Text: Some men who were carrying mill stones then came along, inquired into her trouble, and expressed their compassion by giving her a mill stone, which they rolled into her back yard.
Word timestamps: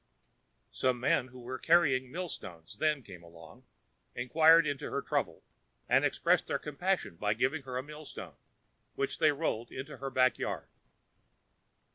Some 0.71 0.99
men 0.99 1.27
who 1.27 1.39
were 1.39 1.59
carrying 1.59 2.09
mill 2.11 2.27
stones 2.27 2.79
then 2.79 3.03
came 3.03 3.21
along, 3.21 3.65
inquired 4.15 4.65
into 4.65 4.89
her 4.89 5.03
trouble, 5.03 5.43
and 5.87 6.03
expressed 6.03 6.47
their 6.47 6.57
compassion 6.57 7.17
by 7.17 7.35
giving 7.35 7.61
her 7.61 7.77
a 7.77 7.83
mill 7.83 8.05
stone, 8.05 8.33
which 8.95 9.19
they 9.19 9.31
rolled 9.31 9.71
into 9.71 9.97
her 9.97 10.09
back 10.09 10.39
yard. 10.39 10.69